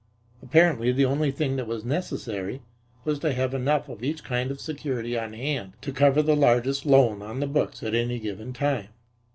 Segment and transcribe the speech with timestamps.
[0.41, 2.63] Apparently the only thing that was necessary
[3.05, 6.87] was to have enough of each kind of security on hand to cover the largest
[6.87, 8.87] loan on the books at any given time.